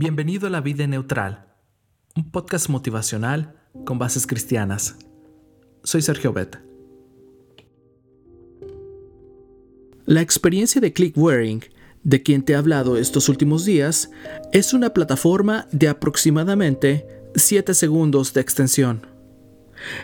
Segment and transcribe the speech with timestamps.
[0.00, 1.48] Bienvenido a La Vida Neutral,
[2.14, 4.94] un podcast motivacional con bases cristianas.
[5.82, 6.60] Soy Sergio Bet.
[10.06, 11.64] La experiencia de Clickwearing,
[12.04, 14.12] de quien te he hablado estos últimos días,
[14.52, 17.04] es una plataforma de aproximadamente
[17.34, 19.04] 7 segundos de extensión.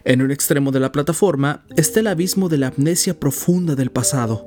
[0.03, 4.45] En un extremo de la plataforma está el abismo de la amnesia profunda del pasado.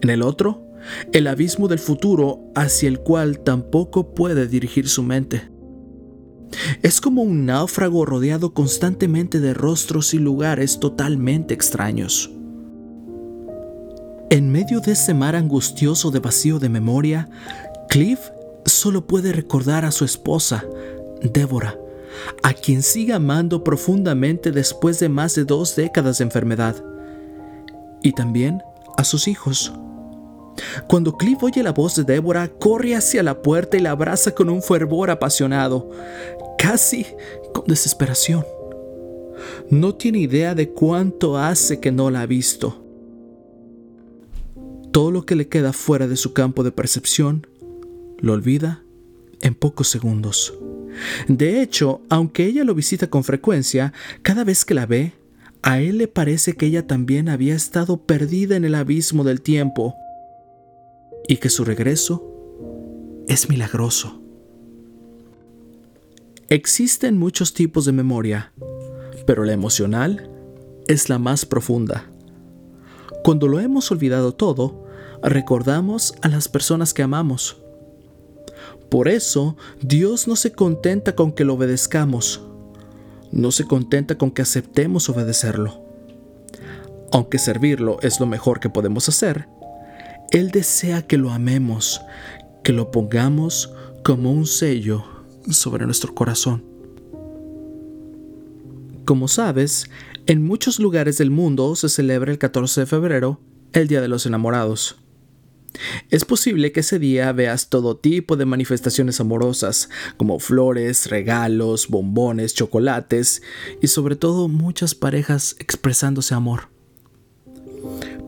[0.00, 0.69] En el otro,
[1.12, 5.50] el abismo del futuro hacia el cual tampoco puede dirigir su mente.
[6.82, 12.30] Es como un náufrago rodeado constantemente de rostros y lugares totalmente extraños.
[14.30, 17.28] En medio de ese mar angustioso de vacío de memoria,
[17.88, 18.20] Cliff
[18.64, 20.64] solo puede recordar a su esposa,
[21.22, 21.76] Débora,
[22.42, 26.76] a quien sigue amando profundamente después de más de dos décadas de enfermedad,
[28.02, 28.62] y también
[28.96, 29.72] a sus hijos.
[30.88, 34.48] Cuando Cliff oye la voz de Débora, corre hacia la puerta y la abraza con
[34.48, 35.90] un fervor apasionado,
[36.58, 37.06] casi
[37.52, 38.44] con desesperación.
[39.70, 42.84] No tiene idea de cuánto hace que no la ha visto.
[44.92, 47.46] Todo lo que le queda fuera de su campo de percepción
[48.18, 48.82] lo olvida
[49.40, 50.54] en pocos segundos.
[51.28, 55.12] De hecho, aunque ella lo visita con frecuencia, cada vez que la ve,
[55.62, 59.94] a él le parece que ella también había estado perdida en el abismo del tiempo
[61.30, 62.24] y que su regreso
[63.28, 64.20] es milagroso.
[66.48, 68.52] Existen muchos tipos de memoria,
[69.28, 70.28] pero la emocional
[70.88, 72.10] es la más profunda.
[73.22, 74.84] Cuando lo hemos olvidado todo,
[75.22, 77.58] recordamos a las personas que amamos.
[78.88, 82.40] Por eso, Dios no se contenta con que lo obedezcamos,
[83.30, 85.80] no se contenta con que aceptemos obedecerlo.
[87.12, 89.46] Aunque servirlo es lo mejor que podemos hacer,
[90.30, 92.00] él desea que lo amemos,
[92.62, 93.72] que lo pongamos
[94.04, 95.04] como un sello
[95.50, 96.64] sobre nuestro corazón.
[99.04, 99.90] Como sabes,
[100.26, 103.40] en muchos lugares del mundo se celebra el 14 de febrero
[103.72, 104.96] el Día de los Enamorados.
[106.10, 112.54] Es posible que ese día veas todo tipo de manifestaciones amorosas, como flores, regalos, bombones,
[112.54, 113.42] chocolates
[113.80, 116.68] y sobre todo muchas parejas expresándose amor.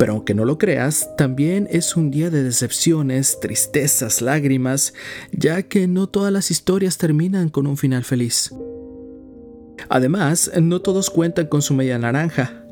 [0.03, 4.95] Pero aunque no lo creas, también es un día de decepciones, tristezas, lágrimas,
[5.31, 8.53] ya que no todas las historias terminan con un final feliz.
[9.89, 12.65] Además, no todos cuentan con su media naranja,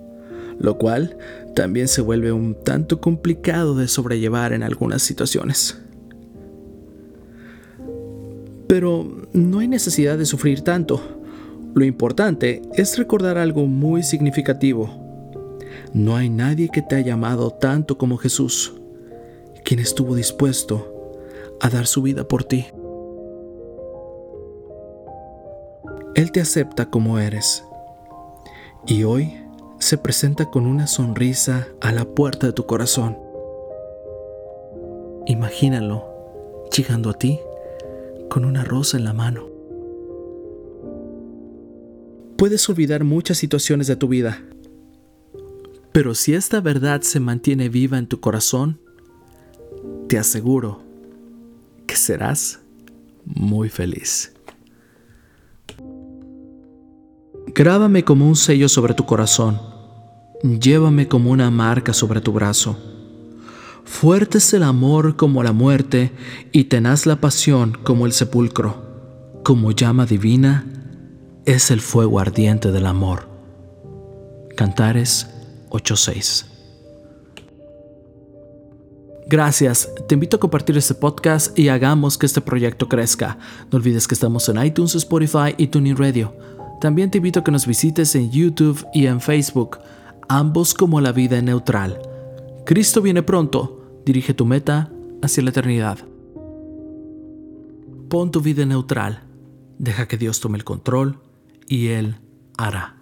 [0.58, 1.16] lo cual
[1.54, 5.80] también se vuelve un tanto complicado de sobrellevar en algunas situaciones.
[8.66, 11.00] Pero no hay necesidad de sufrir tanto.
[11.76, 15.09] Lo importante es recordar algo muy significativo
[15.92, 18.74] no hay nadie que te haya amado tanto como Jesús,
[19.64, 21.18] quien estuvo dispuesto
[21.60, 22.66] a dar su vida por ti.
[26.14, 27.64] Él te acepta como eres
[28.86, 29.34] y hoy
[29.78, 33.16] se presenta con una sonrisa a la puerta de tu corazón.
[35.26, 36.04] Imagínalo
[36.76, 37.38] llegando a ti
[38.28, 39.48] con una rosa en la mano.
[42.36, 44.42] Puedes olvidar muchas situaciones de tu vida,
[45.92, 48.80] pero si esta verdad se mantiene viva en tu corazón,
[50.08, 50.82] te aseguro
[51.86, 52.60] que serás
[53.24, 54.32] muy feliz.
[57.48, 59.60] Grábame como un sello sobre tu corazón,
[60.42, 62.78] llévame como una marca sobre tu brazo.
[63.84, 66.12] Fuerte es el amor como la muerte
[66.52, 68.88] y tenaz la pasión como el sepulcro.
[69.42, 70.64] Como llama divina
[71.44, 73.28] es el fuego ardiente del amor.
[74.56, 75.26] Cantares
[75.70, 76.46] 86.
[79.26, 83.38] Gracias, te invito a compartir este podcast y hagamos que este proyecto crezca.
[83.70, 86.34] No olvides que estamos en iTunes, Spotify y TuneIn Radio.
[86.80, 89.78] También te invito a que nos visites en YouTube y en Facebook,
[90.28, 92.00] ambos como la vida neutral.
[92.66, 94.90] Cristo viene pronto, dirige tu meta
[95.22, 95.98] hacia la eternidad.
[98.08, 99.22] Pon tu vida neutral,
[99.78, 101.20] deja que Dios tome el control
[101.68, 102.16] y Él
[102.58, 102.99] hará.